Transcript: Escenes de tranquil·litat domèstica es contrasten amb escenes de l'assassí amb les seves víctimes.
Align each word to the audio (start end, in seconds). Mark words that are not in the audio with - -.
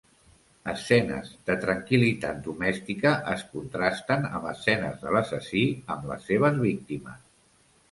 Escenes 0.71 1.27
de 1.49 1.57
tranquil·litat 1.65 2.39
domèstica 2.47 3.13
es 3.35 3.45
contrasten 3.53 4.27
amb 4.31 4.49
escenes 4.55 4.99
de 5.05 5.15
l'assassí 5.19 5.65
amb 5.97 6.11
les 6.15 6.29
seves 6.33 6.61
víctimes. 6.67 7.25